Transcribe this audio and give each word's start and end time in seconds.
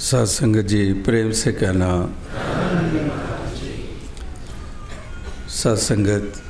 सत्संग 0.00 0.56
जी, 0.56 0.92
प्रेम 0.92 1.32
से 1.32 1.52
कहना। 1.52 1.88
सत्संगत 5.48 6.42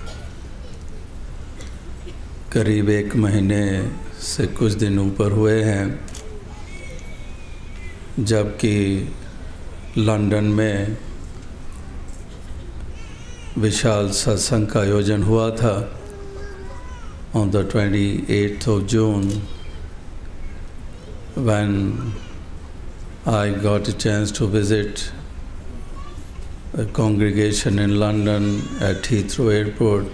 करीब 2.52 2.90
एक 2.90 3.16
महीने 3.16 3.90
से 4.22 4.46
कुछ 4.46 4.72
दिन 4.72 4.98
ऊपर 4.98 5.32
हुए 5.32 5.62
हैं, 5.62 6.06
जबकि 8.20 8.76
लंदन 9.98 10.44
में 10.44 10.96
विशाल 13.58 14.10
सत्संग 14.10 14.66
का 14.66 14.80
आयोजन 14.80 15.22
हुआ 15.22 15.50
था। 15.50 15.74
On 17.34 17.50
the 17.50 17.64
28th 17.64 18.66
of 18.68 18.86
June, 18.86 19.28
when 21.36 21.70
I 23.26 23.50
got 23.50 23.86
a 23.86 23.92
chance 23.92 24.32
to 24.32 24.46
visit 24.46 25.12
a 26.72 26.86
congregation 26.86 27.78
in 27.78 28.00
London 28.00 28.60
at 28.80 29.02
Heathrow 29.02 29.52
Airport. 29.52 30.06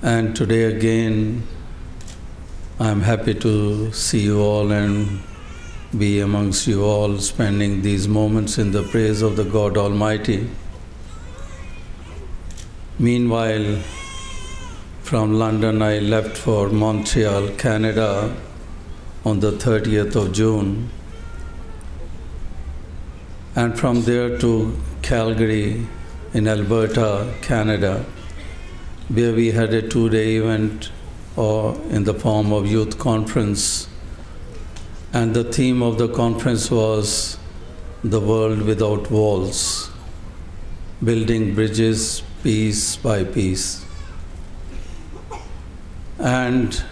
And 0.00 0.34
today 0.34 0.64
again, 0.64 1.46
I'm 2.80 3.02
happy 3.02 3.34
to 3.34 3.92
see 3.92 4.20
you 4.20 4.40
all 4.40 4.72
and 4.72 5.20
be 5.98 6.20
amongst 6.20 6.66
you 6.66 6.82
all, 6.82 7.18
spending 7.18 7.82
these 7.82 8.08
moments 8.08 8.56
in 8.56 8.72
the 8.72 8.84
praise 8.84 9.20
of 9.20 9.36
the 9.36 9.44
God 9.44 9.76
Almighty. 9.76 10.48
Meanwhile, 12.98 13.80
from 15.02 15.34
London, 15.34 15.82
I 15.82 15.98
left 15.98 16.38
for 16.38 16.70
Montreal, 16.70 17.50
Canada 17.58 18.34
on 19.24 19.40
the 19.40 19.52
30th 19.52 20.14
of 20.16 20.32
June, 20.32 20.90
and 23.56 23.78
from 23.78 24.02
there 24.02 24.38
to 24.38 24.76
Calgary 25.02 25.86
in 26.34 26.48
Alberta, 26.48 27.32
Canada, 27.40 28.04
where 29.08 29.32
we 29.32 29.52
had 29.52 29.72
a 29.72 29.88
two 29.88 30.08
day 30.08 30.36
event 30.36 30.90
or 31.36 31.74
in 31.90 32.04
the 32.04 32.14
form 32.14 32.52
of 32.52 32.66
youth 32.66 32.98
conference. 32.98 33.88
And 35.12 35.34
the 35.34 35.44
theme 35.44 35.82
of 35.82 35.98
the 35.98 36.08
conference 36.08 36.70
was 36.70 37.38
the 38.02 38.20
world 38.20 38.62
without 38.62 39.10
walls, 39.10 39.90
building 41.02 41.54
bridges 41.54 42.22
piece 42.42 42.96
by 42.96 43.24
piece. 43.24 43.84
And 46.18 46.82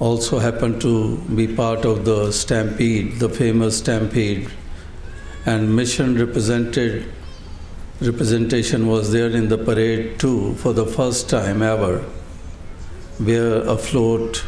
also 0.00 0.38
happened 0.38 0.80
to 0.80 1.18
be 1.36 1.46
part 1.46 1.84
of 1.84 2.04
the 2.04 2.32
stampede, 2.32 3.18
the 3.18 3.28
famous 3.28 3.78
stampede, 3.78 4.50
and 5.46 5.74
mission 5.74 6.18
represented 6.18 7.06
representation 8.00 8.86
was 8.86 9.12
there 9.12 9.30
in 9.30 9.48
the 9.48 9.56
parade 9.56 10.18
too 10.18 10.54
for 10.54 10.72
the 10.72 10.84
first 10.84 11.30
time 11.30 11.62
ever, 11.62 11.98
where 13.18 13.56
a 13.62 13.76
float 13.76 14.44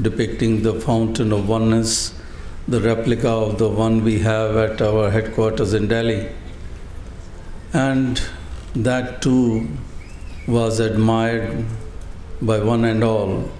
depicting 0.00 0.62
the 0.62 0.78
fountain 0.80 1.32
of 1.32 1.48
oneness, 1.48 2.14
the 2.68 2.80
replica 2.80 3.28
of 3.28 3.58
the 3.58 3.68
one 3.68 4.04
we 4.04 4.18
have 4.18 4.56
at 4.56 4.82
our 4.82 5.10
headquarters 5.10 5.72
in 5.72 5.88
Delhi. 5.88 6.28
And 7.72 8.20
that 8.74 9.22
too 9.22 9.68
was 10.46 10.78
admired 10.78 11.64
by 12.42 12.58
one 12.58 12.84
and 12.84 13.02
all 13.02 13.50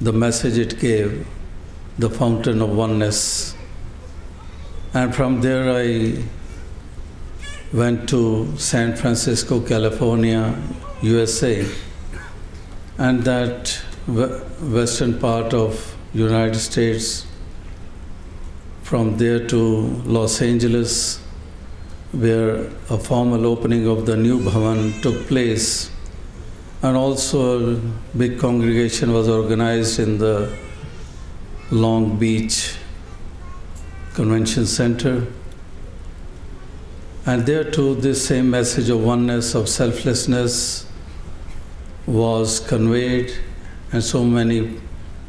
the 0.00 0.12
message 0.12 0.56
it 0.56 0.78
gave, 0.78 1.26
the 1.98 2.08
fountain 2.08 2.62
of 2.62 2.70
oneness. 2.74 3.54
And 4.94 5.14
from 5.14 5.42
there, 5.42 5.70
I 5.70 6.22
went 7.72 8.08
to 8.08 8.56
San 8.56 8.96
Francisco, 8.96 9.60
California, 9.60 10.60
USA, 11.02 11.66
and 12.96 13.22
that 13.24 13.80
western 14.08 15.18
part 15.18 15.52
of 15.52 15.96
United 16.14 16.58
States. 16.58 17.26
From 18.82 19.18
there 19.18 19.46
to 19.48 19.58
Los 20.04 20.40
Angeles, 20.42 21.20
where 22.12 22.66
a 22.88 22.98
formal 22.98 23.46
opening 23.46 23.86
of 23.86 24.06
the 24.06 24.16
new 24.16 24.40
Bhavan 24.40 25.00
took 25.02 25.26
place 25.28 25.90
and 26.82 26.96
also 26.96 27.74
a 27.74 27.80
big 28.16 28.38
congregation 28.38 29.12
was 29.12 29.28
organized 29.28 29.98
in 29.98 30.18
the 30.18 30.56
Long 31.70 32.18
Beach 32.18 32.76
Convention 34.14 34.66
Center. 34.66 35.26
And 37.26 37.44
there 37.44 37.64
too, 37.64 37.96
this 37.96 38.26
same 38.26 38.50
message 38.50 38.88
of 38.88 39.04
oneness, 39.04 39.54
of 39.54 39.68
selflessness 39.68 40.86
was 42.06 42.60
conveyed, 42.60 43.32
and 43.92 44.02
so 44.02 44.24
many 44.24 44.80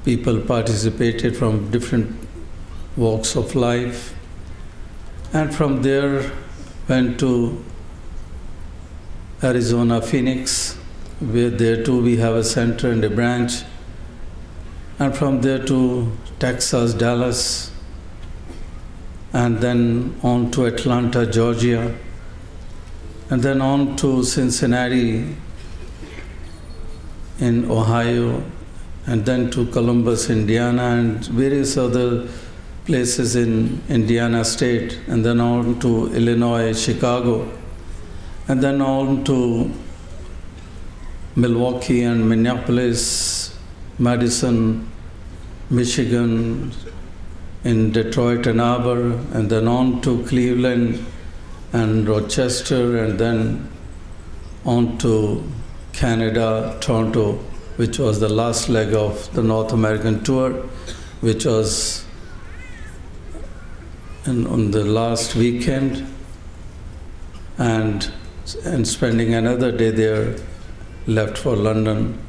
people 0.05 0.39
participated 0.39 1.35
from 1.35 1.69
different 1.69 2.15
walks 2.95 3.35
of 3.35 3.55
life. 3.55 4.15
And 5.33 5.53
from 5.53 5.81
there, 5.81 6.31
went 6.87 7.19
to 7.19 7.63
Arizona, 9.43 10.01
Phoenix, 10.01 10.77
where 11.21 11.51
there 11.51 11.83
too 11.83 12.01
we 12.01 12.17
have 12.17 12.33
a 12.33 12.43
center 12.43 12.91
and 12.91 13.03
a 13.03 13.09
branch. 13.09 13.61
And 14.97 15.15
from 15.15 15.41
there 15.41 15.63
to 15.65 16.11
Texas, 16.39 16.93
Dallas, 16.93 17.71
and 19.33 19.59
then 19.59 20.15
on 20.23 20.51
to 20.51 20.65
Atlanta, 20.65 21.25
Georgia, 21.25 21.95
and 23.29 23.41
then 23.41 23.61
on 23.61 23.95
to 23.97 24.23
Cincinnati 24.23 25.35
in 27.39 27.69
Ohio, 27.71 28.43
and 29.05 29.25
then 29.25 29.49
to 29.51 29.65
Columbus, 29.67 30.29
Indiana, 30.29 30.97
and 30.97 31.25
various 31.27 31.77
other 31.77 32.27
places 32.85 33.35
in 33.35 33.81
Indiana 33.89 34.43
State, 34.43 34.99
and 35.07 35.25
then 35.25 35.39
on 35.39 35.79
to 35.79 36.13
Illinois, 36.13 36.77
Chicago, 36.77 37.49
and 38.47 38.61
then 38.61 38.81
on 38.81 39.23
to 39.23 39.71
Milwaukee 41.35 42.03
and 42.03 42.27
Minneapolis, 42.27 43.57
Madison, 43.97 44.89
Michigan, 45.69 46.71
in 47.63 47.91
Detroit 47.91 48.47
Ann 48.47 48.59
Arbor, 48.59 49.11
and 49.33 49.49
then 49.49 49.67
on 49.67 50.01
to 50.01 50.23
Cleveland 50.25 51.05
and 51.73 52.07
Rochester, 52.07 52.97
and 52.97 53.19
then 53.19 53.69
on 54.65 54.97
to 54.99 55.43
Canada, 55.93 56.77
Toronto, 56.81 57.33
which 57.77 57.99
was 57.99 58.19
the 58.19 58.29
last 58.29 58.67
leg 58.67 58.93
of 58.93 59.33
the 59.33 59.43
North 59.43 59.71
American 59.71 60.23
tour, 60.23 60.51
which 61.21 61.45
was 61.45 62.03
in, 64.25 64.45
on 64.47 64.71
the 64.71 64.83
last 64.83 65.35
weekend, 65.35 66.05
and 67.57 68.11
and 68.65 68.87
spending 68.87 69.33
another 69.33 69.71
day 69.71 69.91
there 69.91 70.35
left 71.07 71.37
for 71.37 71.55
London 71.55 72.19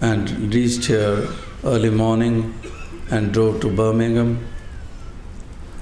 and 0.00 0.54
reached 0.54 0.84
here 0.86 1.28
early 1.64 1.90
morning 1.90 2.54
and 3.10 3.32
drove 3.32 3.60
to 3.60 3.68
Birmingham. 3.68 4.46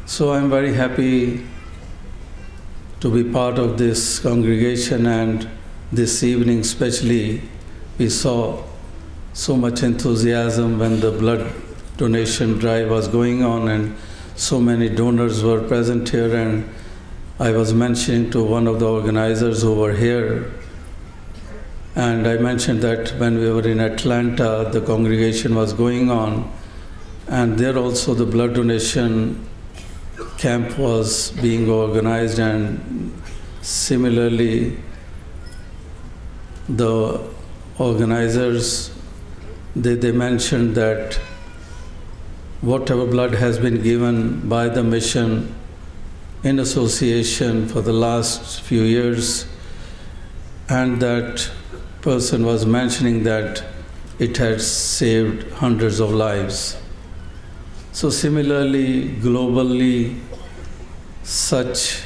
So 0.07 0.33
I'm 0.33 0.49
very 0.49 0.73
happy 0.73 1.47
to 3.01 3.11
be 3.11 3.31
part 3.31 3.59
of 3.59 3.79
this 3.79 4.19
congregation 4.19 5.07
and 5.07 5.49
this 5.93 6.23
evening 6.23 6.61
especially 6.61 7.43
we 7.99 8.09
saw 8.09 8.63
so 9.33 9.57
much 9.57 9.83
enthusiasm 9.83 10.79
when 10.79 10.99
the 11.01 11.13
blood 11.13 11.53
donation 11.97 12.59
drive 12.59 12.91
was 12.91 13.07
going 13.07 13.45
on 13.45 13.69
and 13.69 13.97
so 14.35 14.61
many 14.61 14.89
donors 14.89 15.45
were 15.45 15.61
present 15.61 16.09
here 16.09 16.35
and 16.35 16.69
I 17.39 17.53
was 17.53 17.73
mentioning 17.73 18.31
to 18.33 18.43
one 18.43 18.67
of 18.67 18.81
the 18.81 18.89
organizers 18.89 19.63
who 19.63 19.75
were 19.75 19.95
here 19.95 20.53
and 21.95 22.27
I 22.27 22.37
mentioned 22.37 22.83
that 22.83 23.11
when 23.19 23.39
we 23.39 23.51
were 23.51 23.67
in 23.67 23.81
Atlanta, 23.81 24.69
the 24.73 24.81
congregation 24.81 25.55
was 25.55 25.73
going 25.73 26.11
on, 26.11 26.51
and 27.29 27.59
there 27.59 27.77
also 27.77 28.15
the 28.15 28.27
blood 28.27 28.55
donation 28.55 29.45
camp 30.39 30.79
was 30.79 31.33
being 31.43 31.69
organized, 31.69 32.39
and 32.39 33.13
similarly, 33.63 34.79
the 36.69 37.21
organizers 37.79 38.91
they, 39.77 39.95
they 39.95 40.13
mentioned 40.13 40.75
that 40.75 41.15
whatever 42.61 43.07
blood 43.07 43.35
has 43.35 43.59
been 43.59 43.81
given 43.83 44.49
by 44.49 44.69
the 44.69 44.83
mission 44.83 45.55
in 46.43 46.59
association 46.59 47.69
for 47.69 47.81
the 47.81 47.93
last 47.93 48.61
few 48.63 48.83
years, 48.83 49.47
and 50.69 51.01
that 51.01 51.51
person 52.09 52.43
was 52.47 52.65
mentioning 52.65 53.23
that 53.23 53.63
it 54.19 54.39
had 54.39 54.63
saved 54.63 55.43
hundreds 55.53 56.01
of 56.01 56.11
lives. 56.11 56.81
So, 57.93 58.09
similarly, 58.09 59.11
globally, 59.17 60.19
such 61.23 62.01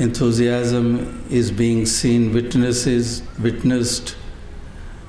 enthusiasm 0.00 1.24
is 1.30 1.52
being 1.52 1.86
seen, 1.86 2.34
witnesses, 2.34 3.22
witnessed 3.38 4.16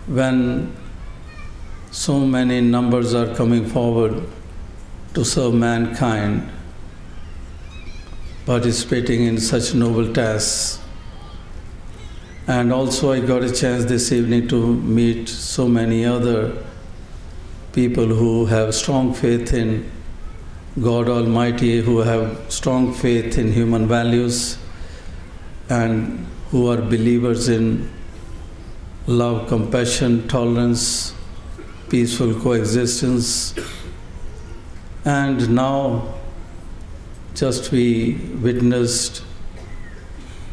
when 0.05 0.71
so 1.89 2.19
many 2.19 2.61
numbers 2.61 3.15
are 3.15 3.33
coming 3.33 3.65
forward 3.65 4.23
to 5.15 5.25
serve 5.25 5.55
mankind, 5.55 6.47
participating 8.45 9.23
in 9.23 9.39
such 9.39 9.73
noble 9.73 10.13
tasks. 10.13 10.84
And 12.47 12.71
also, 12.71 13.12
I 13.12 13.21
got 13.21 13.44
a 13.44 13.51
chance 13.51 13.86
this 13.86 14.12
evening 14.12 14.47
to 14.50 14.75
meet 14.75 15.27
so 15.27 15.68
many 15.68 16.06
other 16.06 16.63
people 17.74 18.06
who 18.06 18.45
have 18.45 18.75
strong 18.75 19.15
faith 19.15 19.51
in 19.51 19.89
God 20.80 21.09
Almighty, 21.09 21.81
who 21.81 22.00
have 22.00 22.39
strong 22.50 22.94
faith 22.94 23.39
in 23.39 23.51
human 23.51 23.88
values, 23.88 24.59
and 25.69 26.27
who 26.51 26.69
are 26.69 26.77
believers 26.77 27.50
in 27.50 27.92
love, 29.07 29.48
compassion, 29.48 30.27
tolerance, 30.27 31.15
peaceful 31.89 32.39
coexistence. 32.39 33.56
And 35.03 35.50
now, 35.50 36.13
just 37.33 37.71
we 37.71 38.15
witnessed 38.39 39.24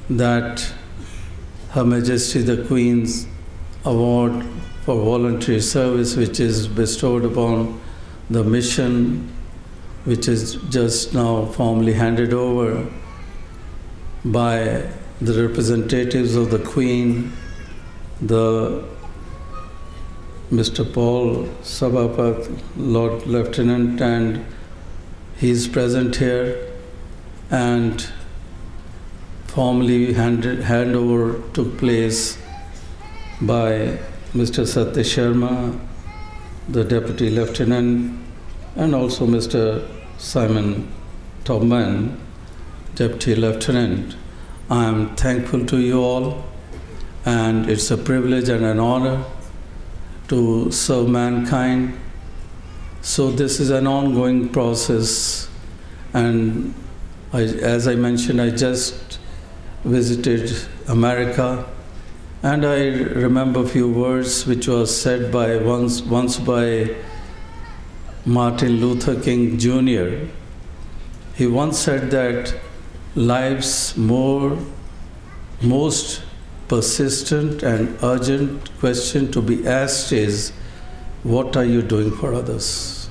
that 0.09 0.73
Her 1.73 1.87
Majesty 1.87 2.43
the 2.43 2.67
Queen's 2.67 3.27
award 3.87 4.45
for 4.85 4.95
voluntary 5.03 5.63
service, 5.63 6.17
which 6.17 6.39
is 6.39 6.69
bestowed 6.69 7.25
upon 7.25 7.81
the 8.29 8.45
mission, 8.45 9.33
which 10.05 10.29
is 10.29 10.57
just 10.69 11.15
now 11.15 11.47
formally 11.47 11.95
handed 11.95 12.35
over 12.35 12.87
by 14.23 14.87
the 15.23 15.49
representatives 15.49 16.37
of 16.37 16.51
the 16.51 16.59
Queen, 16.59 17.33
the 18.21 18.85
Mr. 20.51 20.85
Paul 20.93 21.47
Sabapathy, 21.63 22.55
Lord 22.77 23.27
Lieutenant, 23.27 23.99
and 24.03 24.45
he 25.39 25.49
is 25.49 25.69
present 25.69 26.17
here. 26.17 26.69
And 27.51 28.13
formally 29.53 30.15
handover 30.15 31.53
took 31.53 31.77
place 31.77 32.39
by 33.43 33.99
Mr. 34.33 34.67
Satya 34.67 35.03
Sharma, 35.03 35.79
the 36.71 36.83
Deputy 36.83 37.29
Lieutenant, 37.29 38.19
and 38.77 38.95
also 38.95 39.27
Mr. 39.27 39.87
Simon 40.17 40.91
Tobman, 41.45 42.17
Deputy 42.95 43.35
Lieutenant. 43.35 44.17
I 44.71 44.85
am 44.87 45.15
thankful 45.17 45.67
to 45.67 45.79
you 45.79 46.01
all, 46.01 46.45
and 47.27 47.69
it's 47.69 47.91
a 47.91 47.99
privilege 47.99 48.49
and 48.49 48.65
an 48.65 48.81
honor 48.81 49.23
to 50.29 50.73
serve 50.73 51.11
mankind. 51.11 52.01
So, 53.03 53.31
this 53.31 53.61
is 53.61 53.69
an 53.69 53.87
ongoing 53.87 54.49
process, 54.49 55.51
and 56.15 56.73
I, 57.35 57.43
as 57.43 57.87
I 57.87 57.97
mentioned, 57.97 58.41
I 58.41 58.49
just 58.49 59.12
visited 59.85 60.53
America, 60.89 61.67
and 62.43 62.65
I 62.65 62.87
remember 63.27 63.61
a 63.61 63.69
few 63.69 63.89
words 63.89 64.47
which 64.47 64.69
was 64.69 64.95
said 64.95 65.33
by 65.33 65.57
once 65.57 66.03
once 66.03 66.39
by 66.39 66.95
Martin 68.25 68.81
Luther 68.81 69.21
King 69.21 69.59
Jr. 69.59 70.27
He 71.35 71.47
once 71.47 71.79
said 71.79 72.11
that 72.11 72.55
life's 73.15 73.97
more 73.97 74.59
most 75.61 76.23
persistent 76.69 77.63
and 77.63 77.97
urgent 78.03 78.71
question 78.79 79.31
to 79.31 79.43
be 79.43 79.67
asked 79.67 80.13
is 80.13 80.51
what 81.23 81.57
are 81.57 81.65
you 81.65 81.83
doing 81.83 82.11
for 82.11 82.33
others 82.33 83.11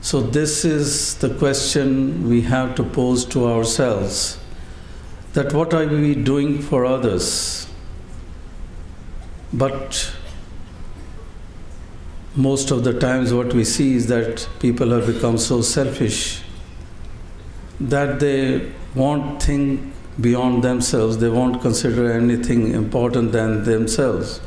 so 0.00 0.20
this 0.20 0.64
is 0.64 1.16
the 1.16 1.28
question 1.34 2.28
we 2.28 2.40
have 2.40 2.74
to 2.74 2.82
pose 2.82 3.24
to 3.24 3.46
ourselves 3.46 4.38
that 5.36 5.52
what 5.52 5.74
are 5.78 5.86
we 5.86 6.14
doing 6.14 6.52
for 6.68 6.84
others 6.84 7.26
but 9.52 10.12
most 12.36 12.70
of 12.70 12.84
the 12.84 12.98
times 12.98 13.32
what 13.32 13.52
we 13.54 13.64
see 13.64 13.94
is 13.94 14.06
that 14.08 14.48
people 14.60 14.90
have 14.90 15.06
become 15.06 15.38
so 15.38 15.60
selfish 15.62 16.42
that 17.80 18.20
they 18.20 18.72
won't 18.94 19.42
think 19.42 19.92
beyond 20.20 20.62
themselves, 20.64 21.18
they 21.18 21.28
won't 21.28 21.60
consider 21.60 22.10
anything 22.12 22.72
important 22.72 23.32
than 23.32 23.64
themselves. 23.64 24.40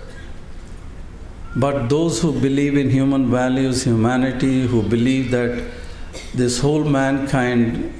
But 1.55 1.89
those 1.89 2.21
who 2.21 2.31
believe 2.39 2.77
in 2.77 2.89
human 2.89 3.29
values, 3.29 3.83
humanity, 3.83 4.67
who 4.67 4.83
believe 4.83 5.31
that 5.31 5.63
this 6.33 6.59
whole 6.59 6.83
mankind 6.83 7.93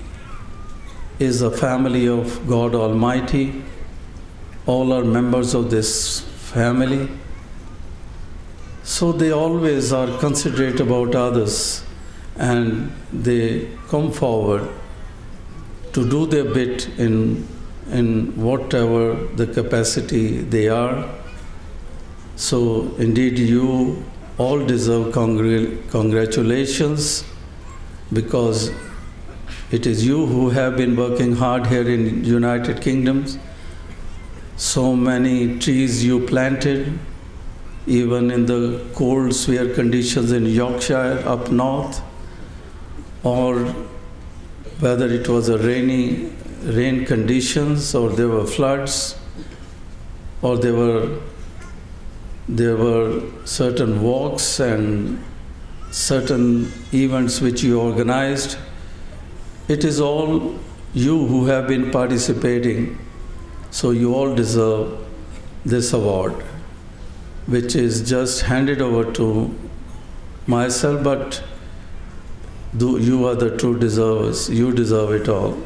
is 1.20 1.42
a 1.42 1.52
family 1.52 2.08
of 2.08 2.48
God 2.48 2.74
Almighty, 2.74 3.64
all 4.66 4.94
are 4.94 5.04
members 5.04 5.54
of 5.54 5.70
this 5.70 6.22
family, 6.22 7.10
so 8.84 9.12
they 9.12 9.32
always 9.32 9.92
are 9.94 10.18
considerate 10.20 10.80
about 10.80 11.14
others 11.14 11.84
and 12.38 12.92
they 13.12 13.70
come 13.90 14.12
forward 14.12 14.68
to 15.94 16.10
do 16.10 16.26
their 16.26 16.46
bit 16.46 16.88
in, 16.98 17.48
in 17.92 18.36
whatever 18.42 19.16
the 19.36 19.46
capacity 19.46 20.42
they 20.42 20.70
are. 20.70 21.08
So, 22.36 22.96
indeed, 22.98 23.38
you 23.38 24.04
all 24.38 24.66
deserve 24.66 25.14
congr- 25.14 25.90
congratulations 25.90 27.26
because 28.14 28.72
it 29.72 29.86
is 29.86 30.06
you 30.06 30.26
who 30.26 30.50
have 30.50 30.76
been 30.78 30.96
working 30.96 31.36
hard 31.36 31.68
here 31.68 31.88
in 31.88 32.24
United 32.24 32.82
Kingdoms. 32.82 33.38
So 34.58 34.96
many 34.96 35.60
trees 35.60 36.04
you 36.04 36.26
planted, 36.26 36.98
even 37.86 38.32
in 38.32 38.46
the 38.46 38.86
cold, 38.96 39.34
severe 39.34 39.74
conditions 39.74 40.32
in 40.32 40.46
Yorkshire 40.46 41.24
up 41.26 41.52
north, 41.52 42.02
or 43.24 43.60
whether 44.80 45.08
it 45.08 45.28
was 45.28 45.50
a 45.50 45.58
rainy 45.58 46.32
rain 46.64 47.06
conditions 47.06 47.94
or 47.94 48.10
there 48.10 48.28
were 48.28 48.46
floods 48.46 49.16
or 50.42 50.58
there 50.58 50.74
were 50.74 51.20
there 52.48 52.76
were 52.76 53.22
certain 53.46 54.02
walks 54.02 54.60
and 54.60 55.24
certain 55.92 56.72
events 56.94 57.40
which 57.40 57.62
you 57.62 57.80
organized 57.80 58.58
it 59.70 59.84
is 59.84 60.02
all 60.02 60.60
you 60.94 61.16
who 61.28 61.46
have 61.46 61.68
been 61.68 61.90
participating 61.92 62.86
so 63.72 63.92
you 63.92 64.14
all 64.14 64.36
deserve 64.36 64.98
this 65.66 65.94
award 65.94 66.46
which 67.56 67.76
is 67.76 68.08
just 68.08 68.44
handed 68.44 68.82
over 68.82 69.12
to 69.14 69.30
myself, 70.46 71.04
but 71.04 71.44
you 72.78 73.26
are 73.28 73.36
the 73.36 73.56
true 73.58 73.78
deservers. 73.80 74.50
You 74.50 74.72
deserve 74.72 75.12
it 75.14 75.30
all. 75.30 75.58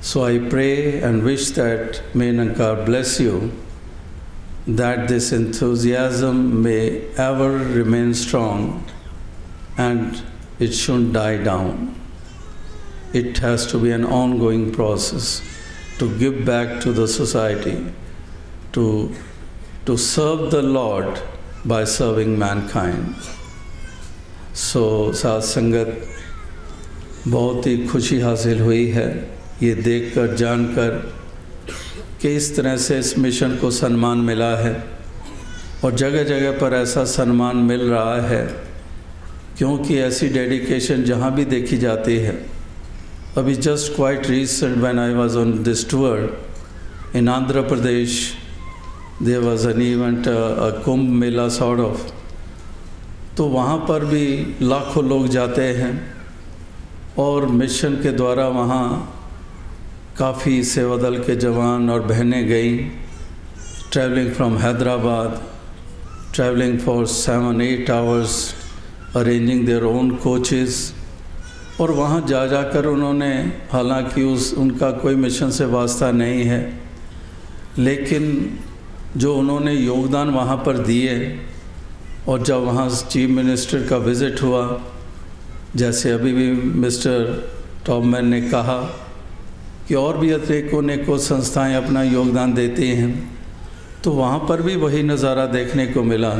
So 0.00 0.24
I 0.24 0.38
pray 0.38 1.00
and 1.00 1.22
wish 1.22 1.50
that 1.52 2.02
may 2.14 2.30
Nirankar 2.30 2.86
bless 2.86 3.20
you, 3.20 3.52
that 4.66 5.08
this 5.08 5.32
enthusiasm 5.32 6.62
may 6.62 7.08
ever 7.16 7.50
remain 7.50 8.14
strong 8.14 8.84
and 9.76 10.22
it 10.58 10.72
shouldn't 10.72 11.12
die 11.12 11.42
down. 11.42 11.94
It 13.14 13.38
has 13.38 13.64
to 13.66 13.78
be 13.78 13.92
an 13.92 14.04
ongoing 14.04 14.72
process 14.72 15.40
to 15.98 16.08
give 16.18 16.44
back 16.44 16.80
to 16.80 16.92
the 16.92 17.06
society, 17.06 17.76
to 18.72 18.86
to 19.86 19.96
serve 19.96 20.50
the 20.50 20.62
Lord 20.62 21.20
by 21.64 21.84
serving 21.84 22.38
mankind. 22.38 23.14
So 24.54 24.80
so, 24.80 25.14
साथ 25.16 25.40
संगत 25.40 26.08
बहुत 27.28 27.66
ही 27.66 27.76
खुशी 27.86 28.18
हासिल 28.20 28.60
हुई 28.60 28.86
है 28.90 29.06
ये 29.62 29.74
देखकर 29.74 30.34
जानकर 30.36 30.90
कि 32.22 32.34
इस 32.36 32.54
तरह 32.56 32.76
से 32.86 32.98
इस 32.98 33.16
मिशन 33.18 33.56
को 33.60 33.70
सम्मान 33.70 34.18
मिला 34.30 34.54
है 34.56 34.74
और 35.84 35.94
जगह 36.02 36.24
जगह 36.24 36.58
पर 36.60 36.74
ऐसा 36.74 37.04
सम्मान 37.14 37.56
मिल 37.70 37.88
रहा 37.90 38.20
है 38.28 38.44
क्योंकि 39.58 39.98
ऐसी 40.00 40.28
डेडिकेशन 40.28 41.02
जहाँ 41.04 41.34
भी 41.34 41.44
देखी 41.44 41.76
जाती 41.78 42.16
है 42.18 42.36
अभी 43.38 43.54
just 43.54 43.94
quite 43.94 44.26
recent 44.30 44.76
when 44.76 44.98
I 44.98 45.14
was 45.14 45.36
on 45.36 45.62
this 45.62 45.88
tour 45.90 46.18
in 47.16 47.28
Andhra 47.28 47.62
Pradesh 47.68 48.22
an 49.66 49.80
event, 49.80 50.26
uh, 50.26 50.56
a 50.66 50.80
Kumbh 50.84 51.08
Mela 51.08 51.48
sort 51.48 51.80
of, 51.80 52.00
तो 53.36 53.44
वहाँ 53.48 53.76
पर 53.88 54.04
भी 54.04 54.56
लाखों 54.62 55.04
लोग 55.08 55.28
जाते 55.28 55.62
हैं 55.74 55.92
और 57.18 57.46
मिशन 57.46 57.94
के 58.02 58.12
द्वारा 58.12 58.46
वहाँ 58.48 58.86
काफ़ी 60.18 60.62
सेवा 60.64 60.96
दल 60.96 61.18
के 61.18 61.36
जवान 61.36 61.90
और 61.90 62.02
बहनें 62.06 62.46
गई। 62.48 62.76
Travelling 63.92 64.32
from 64.34 64.56
Hyderabad 64.58 65.40
travelling 66.34 66.78
for 66.80 67.06
seven 67.06 67.60
eight 67.62 67.90
hours 67.90 68.36
arranging 69.16 69.66
their 69.66 69.84
own 69.84 70.10
coaches 70.24 70.82
और 71.80 71.90
वहाँ 71.90 72.20
जा 72.26 72.46
जाकर 72.46 72.86
उन्होंने, 72.86 73.30
हालाँकि 73.70 74.22
उस, 74.24 74.52
उनका 74.54 74.90
कोई 74.90 75.14
मिशन 75.16 75.50
से 75.50 75.64
वास्ता 75.64 76.10
नहीं 76.12 76.44
है, 76.44 76.60
लेकिन 77.78 78.58
जो 79.16 79.34
उन्होंने 79.36 79.74
योगदान 79.74 80.30
वहाँ 80.30 80.56
पर 80.56 80.78
दिए, 80.78 81.16
और 82.28 82.42
जब 82.42 82.64
वहाँ 82.64 82.88
चीफ 82.90 83.30
मिनिस्टर 83.30 83.86
का 83.86 83.96
विज़िट 83.96 84.42
हुआ, 84.42 84.80
जैसे 85.76 86.10
अभी 86.10 86.32
भी 86.32 86.50
मिस्टर 86.80 87.50
टॉपमैन 87.86 88.26
ने 88.26 88.40
कहा 88.40 88.78
कि 89.88 89.94
और 89.94 90.18
भी 90.18 90.30
अनेकों 90.30 90.82
अनेकों 90.82 91.16
संस्थाएँ 91.18 91.74
अपना 91.76 92.02
योगदान 92.02 92.54
देती 92.54 92.88
हैं 92.88 93.12
तो 94.04 94.12
वहाँ 94.12 94.38
पर 94.38 94.62
भी 94.62 94.76
वही 94.76 95.02
नज़ारा 95.02 95.46
देखने 95.46 95.86
को 95.86 96.02
मिला। 96.02 96.30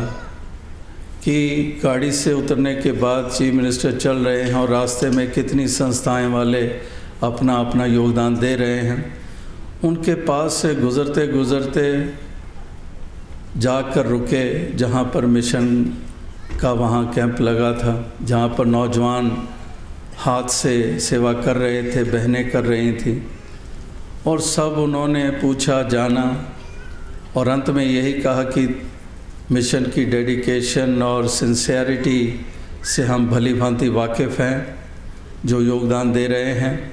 कि 1.24 1.80
गाड़ी 1.82 2.12
से 2.12 2.32
उतरने 2.32 2.74
के 2.74 2.92
बाद 2.92 3.30
चीफ 3.30 3.54
मिनिस्टर 3.54 3.96
चल 3.96 4.16
रहे 4.16 4.42
हैं 4.42 4.54
और 4.54 4.68
रास्ते 4.70 5.10
में 5.10 5.30
कितनी 5.32 5.68
संस्थाएँ 5.68 6.26
वाले 6.26 6.62
अपना 7.22 7.54
अपना 7.54 7.86
योगदान 7.86 8.36
दे 8.36 8.56
रहे 8.56 8.78
हैं। 8.78 9.18
उनके 9.84 10.14
पास 10.14 10.52
से 10.52 10.74
गुज़रते 10.74 11.26
गुज़रते 11.26 12.12
जाकर 13.56 14.06
रुके 14.06 14.72
जहाँ 14.72 15.04
पर 15.04 15.26
मिशन 15.26 15.84
का 16.60 16.72
वहाँ 16.72 17.12
कैंप 17.12 17.40
लगा 17.40 17.72
था, 17.72 18.12
जहाँ 18.22 18.48
पर 18.48 18.66
नौजवान 18.66 19.48
हाथ 20.16 20.48
से 20.48 21.00
सेवा 21.00 21.32
कर 21.32 21.56
रहे 21.56 21.82
थे, 21.82 22.04
बहनें 22.04 22.50
कर 22.50 22.64
रही 22.64 22.92
थी। 22.92 23.26
और 24.26 24.40
सब 24.40 24.62
उन्होंने 24.62 25.30
पूछा, 25.30 25.82
जाना। 25.82 26.48
और 27.36 27.48
अंत 27.48 27.70
में 27.70 27.84
यही 27.84 28.12
कहा 28.12 28.42
कि 28.42 28.90
मिशन 29.52 29.84
की 29.84 30.04
डेडिकेशन 30.04 31.02
और 31.02 31.28
सिंसियरिटी 31.28 32.46
से 32.84 33.02
हम 33.02 33.26
भली 33.28 33.54
भांति 33.54 33.88
वाकिफ़ 33.88 34.42
हैं, 34.42 34.78
जो 35.46 35.60
योगदान 35.60 36.12
दे 36.12 36.26
रहे 36.26 36.52
हैं। 36.52 36.92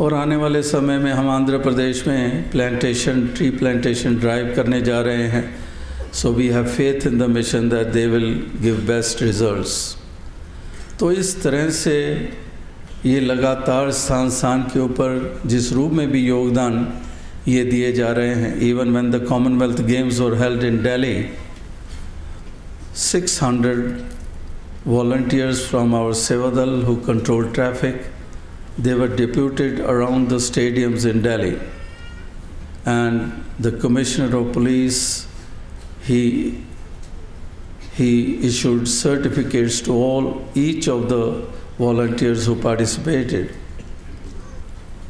और 0.00 0.14
आने 0.14 0.36
वाले 0.36 0.62
समय 0.62 0.98
में 0.98 1.12
हम 1.12 1.30
आंध्र 1.30 1.58
प्रदेश 1.58 2.06
में 2.08 2.50
प्लांटेशन 2.50 3.26
ट्री 3.26 3.50
प्लांटेशन 3.50 4.16
ड्राइव 4.16 4.52
करने 4.56 4.80
जा 4.80 5.00
रहे 5.00 5.22
हैं। 5.22 5.56
So 6.12 6.32
we 6.32 6.48
have 6.48 6.64
faith 6.64 7.06
in 7.06 7.18
the 7.18 7.22
mission 7.22 7.68
that 7.68 7.86
they 7.86 8.06
will 8.06 8.46
give 8.62 8.76
best 8.76 9.22
results 9.22 9.96
तो 11.00 11.12
इस 11.12 11.42
तरह 11.42 11.70
से 11.70 12.28
ये 13.06 13.20
लगातार 13.20 13.90
स्थान 13.90 14.30
स्थान 14.30 14.62
के 14.62 14.80
ऊपर 14.80 15.42
जिस 15.46 15.72
रूप 15.72 15.92
में 15.92 16.10
भी 16.10 16.20
योगदान 16.20 17.02
ये 17.48 17.64
दिए 17.64 17.92
जा 17.92 18.12
रहे 18.12 18.34
हैं 18.34 18.60
even 18.60 18.90
when 18.90 19.10
the 19.10 19.26
Commonwealth 19.28 19.80
Games 19.80 20.20
are 20.20 20.38
held 20.38 20.64
in 20.64 20.82
Delhi 20.82 21.47
600 22.98 24.04
volunteers 24.84 25.64
from 25.64 25.94
our 25.94 26.10
Sevadal 26.10 26.82
who 26.82 27.00
control 27.02 27.48
traffic. 27.52 28.06
They 28.76 28.94
were 28.94 29.06
deputed 29.06 29.78
around 29.78 30.30
the 30.30 30.36
stadiums 30.36 31.08
in 31.08 31.22
Delhi. 31.22 31.60
And 32.84 33.44
the 33.60 33.70
commissioner 33.70 34.36
of 34.36 34.52
police 34.52 35.28
he 36.02 36.64
he 37.94 38.46
issued 38.46 38.88
certificates 38.88 39.80
to 39.82 39.92
all 39.92 40.44
each 40.54 40.88
of 40.88 41.08
the 41.08 41.46
volunteers 41.78 42.46
who 42.46 42.60
participated. 42.60 43.54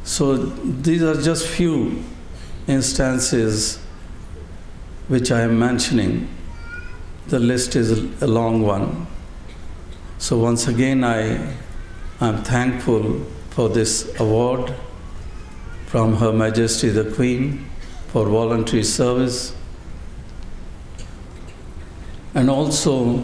So 0.05 0.37
these 0.37 1.03
are 1.03 1.21
just 1.23 1.47
few 1.47 2.03
instances 2.67 3.79
which 5.09 5.31
I 5.31 5.43
am 5.43 5.59
mentioning. 5.59 6.29
The 7.29 7.39
list 7.39 7.77
is 7.77 8.23
a 8.23 8.27
long 8.27 8.63
one. 8.63 9.07
So 10.17 10.39
once 10.39 10.67
again, 10.67 11.05
I 11.05 11.55
am 12.23 12.43
thankful 12.43 13.21
for 13.51 13.69
this 13.69 14.19
award 14.19 14.75
from 15.85 16.17
Her 16.17 16.33
Majesty 16.33 16.89
the 16.89 17.05
Queen 17.13 17.69
for 18.07 18.27
voluntary 18.27 18.83
service. 18.83 19.55
And 22.35 22.49
also, 22.49 23.23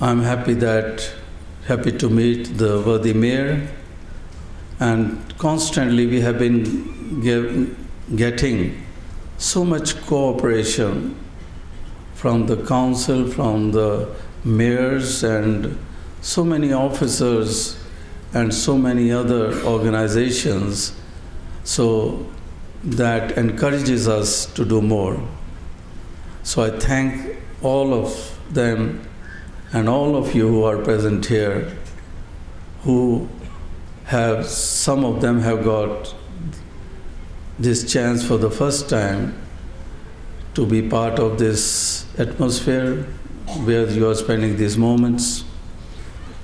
I'm 0.00 0.22
happy 0.22 0.54
that 0.54 1.14
happy 1.66 1.92
to 1.92 2.10
meet 2.10 2.58
the 2.58 2.82
worthy 2.84 3.12
mayor, 3.12 3.68
and 4.80 5.22
constantly 5.38 6.06
we 6.06 6.22
have 6.22 6.40
been 6.40 7.20
give, 7.20 7.76
getting 8.16 8.82
so 9.36 9.64
much 9.64 10.00
cooperation 10.06 11.14
from 12.18 12.46
the 12.46 12.56
council, 12.66 13.24
from 13.30 13.70
the 13.70 14.12
mayors, 14.44 15.22
and 15.22 15.78
so 16.20 16.42
many 16.42 16.72
officers, 16.72 17.78
and 18.34 18.52
so 18.52 18.76
many 18.76 19.12
other 19.12 19.54
organizations. 19.62 20.92
So 21.62 22.26
that 22.82 23.38
encourages 23.38 24.08
us 24.08 24.46
to 24.54 24.64
do 24.64 24.82
more. 24.82 25.22
So 26.42 26.64
I 26.64 26.70
thank 26.70 27.36
all 27.62 27.94
of 27.94 28.36
them 28.50 29.00
and 29.72 29.88
all 29.88 30.16
of 30.16 30.34
you 30.34 30.48
who 30.48 30.64
are 30.64 30.78
present 30.78 31.26
here 31.26 31.72
who 32.82 33.28
have, 34.06 34.44
some 34.46 35.04
of 35.04 35.20
them 35.20 35.40
have 35.42 35.62
got 35.62 36.12
this 37.60 37.92
chance 37.92 38.26
for 38.26 38.38
the 38.38 38.50
first 38.50 38.90
time 38.90 39.34
to 40.55 40.65
be 40.65 40.81
part 40.87 41.19
of 41.19 41.37
this 41.39 42.05
atmosphere 42.17 43.03
where 43.65 43.89
you 43.89 44.09
are 44.09 44.15
spending 44.15 44.57
these 44.57 44.77
moments, 44.77 45.43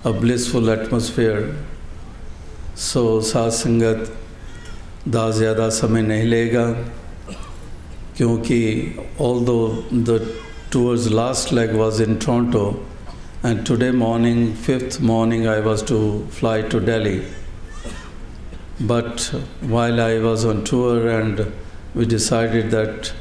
a 0.03 0.13
blissful 0.13 0.69
atmosphere. 0.69 1.55
So, 2.75 3.19
सात 3.21 4.09
da 5.07 5.29
ज़्यादा 5.31 5.69
समय 5.69 6.01
नहीं 6.01 6.24
लेगा 6.29 6.65
क्योंकि 8.17 8.59
although 9.19 9.81
the 9.91 10.19
tour's 10.71 11.09
last 11.12 11.51
leg 11.51 11.74
was 11.74 12.00
in 12.00 12.19
Toronto 12.19 12.86
and 13.41 13.65
today 13.65 13.91
morning, 13.91 14.53
fifth 14.53 15.00
morning, 15.00 15.48
I 15.48 15.62
was 15.62 15.81
to 15.83 16.27
fly 16.29 16.62
to 16.63 16.79
Delhi. 16.81 17.24
But 18.81 19.21
while 19.62 20.01
I 20.01 20.19
was 20.19 20.43
on 20.43 20.65
tour 20.65 21.09
and 21.09 21.50
we 21.95 22.05
decided 22.05 22.69
that 22.71 23.13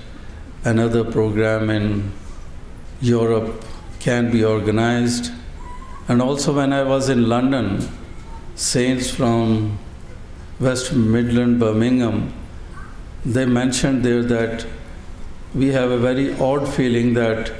another 0.63 1.03
program 1.03 1.70
in 1.70 2.12
Europe 3.01 3.63
can 4.00 4.32
be 4.32 4.43
organized. 4.43 5.32
And 6.08 6.22
also, 6.22 6.53
when 6.53 6.74
I 6.74 6.84
was 6.84 7.10
in 7.10 7.27
London, 7.29 7.88
saints 8.55 9.10
from 9.10 9.77
West 10.60 10.93
Midland, 10.93 11.60
Birmingham, 11.60 12.34
they 13.25 13.46
mentioned 13.46 14.03
there 14.03 14.24
that 14.24 14.65
we 15.55 15.67
have 15.67 15.91
a 15.91 15.98
very 15.98 16.38
odd 16.39 16.67
feeling 16.67 17.13
that 17.13 17.51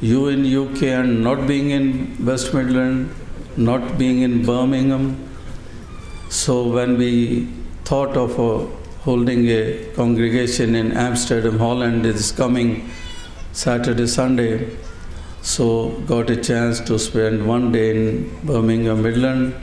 you 0.00 0.28
in 0.28 0.44
UK 0.46 0.82
and 0.82 1.22
not 1.22 1.46
being 1.46 1.70
in 1.70 2.24
West 2.24 2.54
Midland, 2.54 3.14
not 3.56 3.98
being 3.98 4.22
in 4.22 4.44
Birmingham, 4.44 5.28
so 6.28 6.68
when 6.68 6.96
we 6.96 7.48
thought 7.84 8.16
of 8.16 8.38
uh, 8.38 8.66
holding 9.02 9.48
a 9.48 9.86
congregation 9.94 10.74
in 10.74 10.92
Amsterdam, 10.92 11.58
Holland, 11.58 12.04
this 12.04 12.30
coming 12.32 12.90
Saturday, 13.52 14.06
Sunday, 14.06 14.76
so 15.42 15.90
got 16.06 16.28
a 16.28 16.36
chance 16.36 16.80
to 16.80 16.98
spend 16.98 17.46
one 17.46 17.72
day 17.72 17.90
in 17.90 18.40
Birmingham, 18.44 19.02
Midland, 19.02 19.54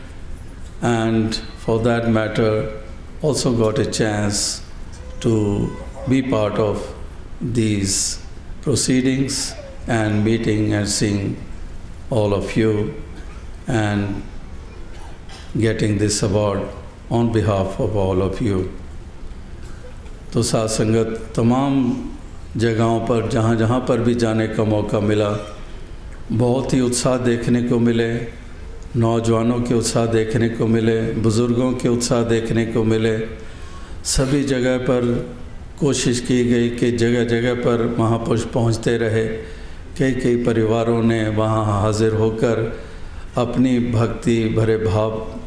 and 0.82 1.36
for 1.36 1.79
that 1.79 2.10
matter, 2.10 2.82
also 3.22 3.56
got 3.56 3.77
a 3.79 3.86
chance 3.86 4.63
to 5.20 5.75
be 6.10 6.22
part 6.22 6.53
of 6.53 6.96
these 7.39 8.24
proceedings 8.62 9.53
and 9.88 10.24
meeting 10.24 10.74
and 10.74 10.88
seeing 10.88 11.38
all 12.10 12.34
of 12.34 12.56
you 12.56 13.01
and 13.67 14.24
getting 15.58 15.98
this 15.98 16.24
award 16.24 16.67
on 17.10 17.32
behalf 17.32 17.79
of 17.79 17.96
all 17.96 18.22
of 18.22 18.41
you. 18.41 18.77
तो 20.34 20.44
साथ 20.44 20.68
संगत 20.68 21.34
तमाम 21.36 21.96
जगहों 22.58 23.00
पर, 23.00 23.30
जहाँ 23.30 23.56
जहाँ 23.56 23.80
पर 23.80 24.00
भी 24.00 24.16
जाने 24.16 24.48
का 24.48 24.64
मौका 24.64 25.00
मिला, 25.00 25.30
बहुत 26.32 26.74
ही 26.74 26.82
उत्साह 26.82 27.18
देखने 27.18 27.64
को 27.64 27.80
मिले, 27.80 28.16
नौजवानों 28.96 29.60
के 29.62 29.74
उत्साह 29.74 30.06
देखने 30.06 30.50
को 30.50 30.68
मिले, 30.68 31.02
बुज़ुर्गों 31.14 31.72
के 31.74 31.90
उत्साह 31.90 32.24
देखने 32.24 32.66
को 32.66 32.84
मिले। 32.84 33.18
सभी 34.04 34.44
जगह 34.44 34.78
पर 34.78 35.36
कोशिश 35.80 36.20
की 36.20 36.44
गई 36.46 36.70
कि 36.70 36.92
जगह 36.92 37.24
जगह 37.24 37.54
पर 37.54 37.96
महापुरुष 38.00 38.44
पहुँचते 38.44 38.98
रहे। 38.98 39.26
कई 39.98 40.12
कई 40.12 40.44
परिवारों 40.44 41.04
ने 41.04 41.30
वहाँ 41.30 41.82
हाजिर 41.82 42.14
होकर 42.14 42.80
अपनी 43.38 43.80
भक्ति, 43.80 44.54
भरे 44.58 44.78
भाव 44.78 45.40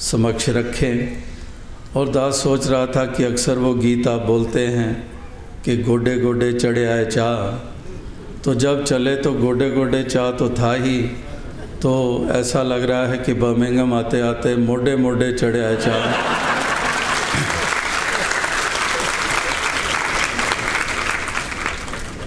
समक्ष 0.00 0.48
रखे। 0.48 0.92
और 1.96 2.08
दास 2.08 2.42
सोच 2.42 2.66
रहा 2.66 2.86
था 2.86 3.04
कि 3.06 3.24
अक्सर 3.24 3.58
वो 3.58 3.72
गीता 3.74 4.16
बोलते 4.26 4.66
हैं 4.66 4.92
कि 5.64 5.76
गोडे 5.82 6.16
गोडे 6.18 6.52
चढ़े 6.52 6.86
आए 6.86 7.04
चाह 7.06 8.42
तो 8.44 8.54
जब 8.54 8.82
चले 8.84 9.14
तो 9.16 9.32
गोडे 9.32 9.70
गोडे 9.70 10.02
चाह 10.04 10.30
तो 10.30 10.48
था 10.50 10.72
ही। 10.74 10.98
तो 11.82 11.92
ऐसा 12.32 12.62
लग 12.62 12.84
रहा 12.84 13.06
है 13.06 13.18
कि 13.18 13.34
बर्मिंगम 13.34 13.94
आते 13.94 14.20
आते 14.20 14.56
मोडे 14.56 14.96
मोडे 14.96 15.32
चढ़े 15.32 15.60
आए 15.64 15.76
चाह 15.76 16.04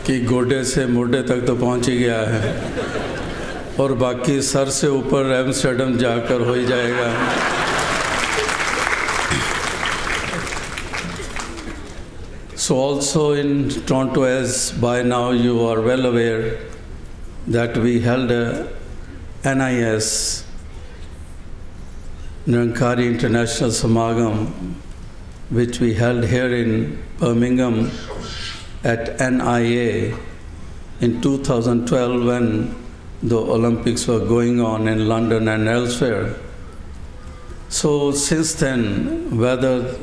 कि 0.06 0.20
गोडे 0.26 0.64
से 0.64 0.86
मोडे 0.88 1.22
तक 1.24 1.46
तो 1.48 1.56
पहुँच 1.56 1.88
ही 1.90 1.98
गया 1.98 2.22
है। 2.30 2.56
और 3.80 3.94
बाकी 3.96 4.42
सर 4.44 4.70
से 4.72 4.88
ऊपर 4.88 5.34
एम्स्टर्डम 5.36 5.98
जाकर 5.98 6.42
हो 6.42 6.54
ही 6.54 6.66
जाएगा। 6.66 7.12
So, 12.68 12.76
also 12.76 13.32
in 13.32 13.70
Toronto, 13.86 14.24
as 14.24 14.74
by 14.74 15.02
now 15.02 15.32
you 15.32 15.66
are 15.66 15.80
well 15.80 16.06
aware, 16.06 16.60
that 17.48 17.78
we 17.78 18.02
held 18.02 18.30
a 18.30 18.68
NIS, 19.46 20.44
Nirankari 22.46 23.06
International 23.08 23.70
Samagam, 23.70 24.74
which 25.50 25.80
we 25.80 25.94
held 25.94 26.26
here 26.26 26.54
in 26.54 27.02
Birmingham 27.20 27.90
at 28.84 29.18
NIA 29.18 30.18
in 31.00 31.22
2012 31.22 32.26
when 32.26 32.76
the 33.24 33.38
Olympics 33.38 34.06
were 34.08 34.20
going 34.20 34.60
on 34.60 34.90
in 34.90 35.08
London 35.08 35.48
and 35.48 35.70
elsewhere. 35.70 36.36
So, 37.70 38.12
since 38.12 38.56
then, 38.56 39.38
whether 39.38 39.98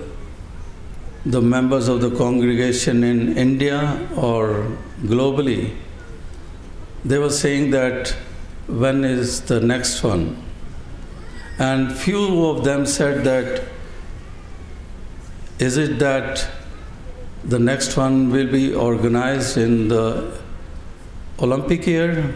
the 1.27 1.41
members 1.41 1.89
of 1.89 2.01
the 2.01 2.11
congregation 2.17 3.03
in 3.03 3.37
India 3.37 4.09
or 4.17 4.71
globally, 5.03 5.75
they 7.05 7.19
were 7.19 7.31
saying 7.31 7.71
that 7.71 8.15
when 8.67 9.05
is 9.05 9.43
the 9.43 9.61
next 9.61 10.03
one? 10.03 10.37
And 11.59 11.93
few 11.93 12.47
of 12.47 12.65
them 12.65 12.85
said 12.85 13.25
that 13.25 13.65
is 15.59 15.77
it 15.77 15.99
that 16.01 16.49
the 17.45 17.59
next 17.59 17.97
one 17.97 18.31
will 18.31 18.51
be 18.51 18.75
organized 18.75 19.57
in 19.57 19.89
the 19.89 20.37
Olympic 21.41 21.87
year? 21.87 22.35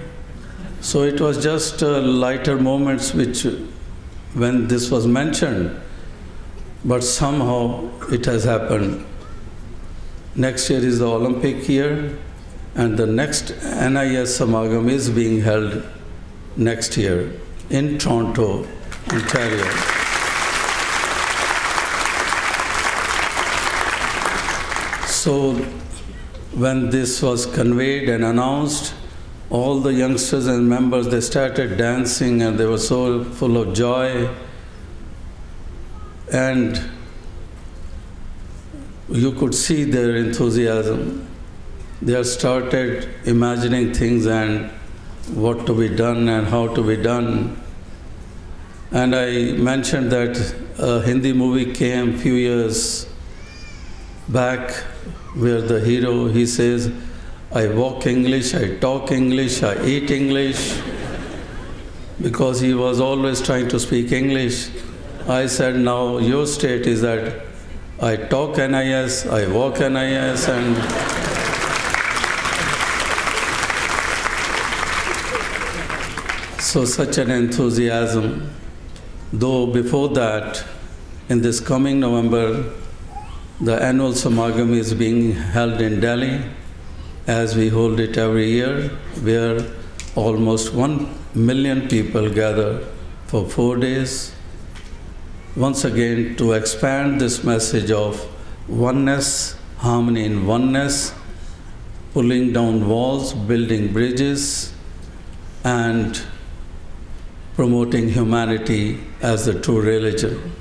So 0.80 1.02
it 1.02 1.20
was 1.20 1.42
just 1.42 1.82
uh, 1.82 2.00
lighter 2.00 2.56
moments 2.56 3.12
which, 3.12 3.44
when 4.34 4.68
this 4.68 4.90
was 4.90 5.06
mentioned, 5.06 5.80
but 6.84 7.02
somehow 7.02 7.88
it 8.10 8.24
has 8.26 8.44
happened. 8.44 9.04
Next 10.34 10.70
year 10.70 10.80
is 10.80 11.00
the 11.00 11.08
Olympic 11.08 11.68
year, 11.68 12.16
and 12.74 12.96
the 12.96 13.06
next 13.06 13.50
NIS 13.50 14.38
Samagam 14.38 14.88
is 14.88 15.10
being 15.10 15.40
held 15.40 15.82
next 16.56 16.96
year 16.96 17.32
in 17.70 17.98
Toronto, 17.98 18.66
Ontario. 19.10 19.64
So, 25.06 25.54
when 26.54 26.90
this 26.90 27.20
was 27.20 27.46
conveyed 27.46 28.08
and 28.08 28.24
announced, 28.24 28.94
all 29.50 29.80
the 29.80 29.92
youngsters 29.92 30.46
and 30.46 30.68
members 30.68 31.08
they 31.08 31.20
started 31.20 31.76
dancing 31.76 32.42
and 32.42 32.58
they 32.58 32.66
were 32.66 32.78
so 32.78 33.24
full 33.24 33.56
of 33.56 33.74
joy 33.74 34.28
and 36.32 36.80
you 39.08 39.32
could 39.32 39.54
see 39.54 39.84
their 39.84 40.16
enthusiasm. 40.16 41.26
They 42.02 42.12
have 42.12 42.26
started 42.26 43.08
imagining 43.24 43.94
things 43.94 44.26
and 44.26 44.70
what 45.34 45.66
to 45.66 45.74
be 45.74 45.94
done 45.94 46.28
and 46.28 46.46
how 46.46 46.74
to 46.74 46.82
be 46.82 46.96
done. 46.96 47.60
And 48.90 49.14
I 49.14 49.52
mentioned 49.52 50.12
that 50.12 50.54
a 50.78 51.02
Hindi 51.02 51.32
movie 51.32 51.72
came 51.72 52.16
few 52.16 52.34
years 52.34 53.06
back 54.28 54.70
where 55.34 55.60
the 55.60 55.80
hero 55.80 56.28
he 56.28 56.46
says, 56.46 56.92
I 57.52 57.68
walk 57.68 58.06
English, 58.06 58.54
I 58.54 58.76
talk 58.76 59.10
English, 59.10 59.62
I 59.62 59.84
eat 59.84 60.10
English, 60.10 60.80
because 62.20 62.60
he 62.60 62.74
was 62.74 63.00
always 63.00 63.40
trying 63.40 63.68
to 63.68 63.80
speak 63.80 64.12
English. 64.12 64.68
I 65.28 65.46
said, 65.46 65.76
now 65.76 66.16
your 66.16 66.46
state 66.46 66.86
is 66.86 67.02
that 67.02 67.42
I 68.00 68.16
talk 68.16 68.56
NIS, 68.56 69.26
I 69.26 69.46
walk 69.46 69.78
NIS, 69.78 70.48
and 70.48 70.74
so 76.62 76.86
such 76.86 77.18
an 77.18 77.30
enthusiasm. 77.30 78.50
Though 79.30 79.66
before 79.66 80.08
that, 80.20 80.64
in 81.28 81.42
this 81.42 81.60
coming 81.60 82.00
November, 82.00 82.72
the 83.60 83.82
annual 83.82 84.12
Samagam 84.12 84.72
is 84.72 84.94
being 84.94 85.32
held 85.32 85.82
in 85.82 86.00
Delhi, 86.00 86.40
as 87.26 87.54
we 87.54 87.68
hold 87.68 88.00
it 88.00 88.16
every 88.16 88.48
year, 88.50 88.88
where 89.20 89.60
almost 90.14 90.72
one 90.72 91.14
million 91.34 91.86
people 91.86 92.30
gather 92.30 92.82
for 93.26 93.46
four 93.46 93.76
days 93.76 94.32
once 95.58 95.84
again 95.84 96.36
to 96.36 96.52
expand 96.52 97.20
this 97.20 97.42
message 97.42 97.90
of 97.90 98.24
oneness, 98.68 99.56
harmony 99.78 100.24
in 100.24 100.46
oneness, 100.46 101.12
pulling 102.12 102.52
down 102.52 102.88
walls, 102.88 103.32
building 103.34 103.92
bridges, 103.92 104.72
and 105.64 106.22
promoting 107.56 108.08
humanity 108.08 109.00
as 109.20 109.46
the 109.46 109.60
true 109.60 109.80
religion. 109.80 110.52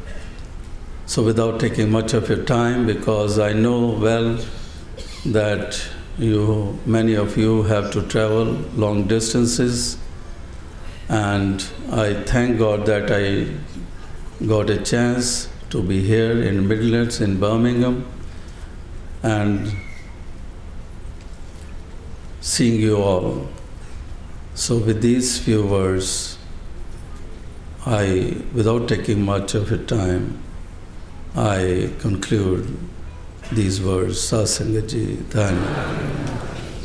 So, 1.05 1.21
without 1.21 1.60
taking 1.60 1.91
much 1.91 2.15
of 2.15 2.27
your 2.27 2.43
time, 2.43 2.88
because 2.88 3.38
I 3.38 3.53
know 3.53 3.89
well 3.89 4.43
that 5.27 5.79
you, 6.17 6.79
many 6.88 7.13
of 7.13 7.38
you, 7.38 7.62
have 7.63 7.91
to 7.91 8.01
travel 8.07 8.45
long 8.75 9.07
distances, 9.07 9.99
and 11.07 11.63
I 11.91 12.15
thank 12.23 12.57
God 12.57 12.88
that 12.88 13.12
I 13.12 13.45
got 14.45 14.69
a 14.69 14.78
chance 14.78 15.50
to 15.69 15.82
be 15.82 16.02
here 16.02 16.43
in 16.43 16.67
Midlands 16.67 17.19
in 17.21 17.39
Birmingham 17.39 18.06
and 19.23 19.76
seeing 22.39 22.80
you 22.80 22.97
all. 22.97 23.47
So, 24.54 24.78
with 24.78 25.02
these 25.02 25.39
few 25.39 25.65
words, 25.65 26.38
I, 27.86 28.38
without 28.54 28.88
taking 28.88 29.23
much 29.23 29.56
of 29.56 29.69
your 29.69 29.80
time, 29.80 30.39
I 31.36 31.91
conclude 32.00 32.78
these 33.52 33.82
words. 33.82 34.17
Sasangaji, 34.17 35.17
Dhanya. 35.30 36.46